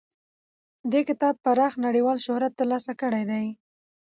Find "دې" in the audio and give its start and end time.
0.91-1.01